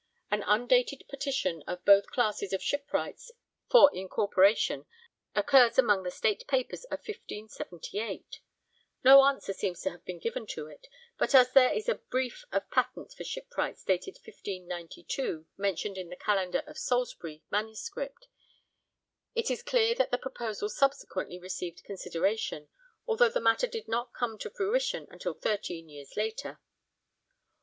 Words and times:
An 0.31 0.41
undated 0.45 1.03
petition 1.09 1.63
of 1.67 1.85
both 1.85 2.07
classes 2.07 2.53
of 2.53 2.63
shipwrights 2.63 3.31
for 3.69 3.93
incorporation 3.93 4.87
occurs 5.35 5.77
among 5.77 6.01
the 6.01 6.09
State 6.09 6.47
Papers 6.47 6.85
of 6.85 6.97
1578. 7.07 8.39
No 9.03 9.21
answer 9.23 9.53
seems 9.53 9.79
to 9.83 9.91
have 9.91 10.03
been 10.03 10.17
given 10.17 10.47
to 10.47 10.65
it, 10.65 10.87
but 11.19 11.35
as 11.35 11.51
there 11.53 11.71
is 11.71 11.87
a 11.87 11.93
'brief' 11.93 12.45
of 12.51 12.63
a 12.63 12.65
patent 12.73 13.13
for 13.13 13.23
shipwrights 13.23 13.83
dated 13.83 14.15
1592 14.15 15.45
mentioned 15.55 15.99
in 15.99 16.09
the 16.09 16.15
calendar 16.15 16.63
of 16.65 16.79
Salisbury 16.79 17.43
MSS., 17.51 17.91
it 19.35 19.51
is 19.51 19.61
clear 19.61 19.93
that 19.93 20.09
the 20.09 20.17
proposal 20.17 20.67
subsequently 20.67 21.37
received 21.37 21.83
consideration, 21.83 22.69
although 23.05 23.29
the 23.29 23.39
matter 23.39 23.67
did 23.67 23.87
not 23.87 24.13
come 24.15 24.39
to 24.39 24.49
fruition 24.49 25.07
until 25.11 25.35
thirteen 25.35 25.87
years 25.89 26.17
later. 26.17 26.59